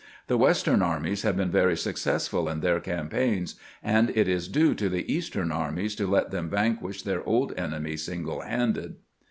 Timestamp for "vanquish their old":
6.49-7.53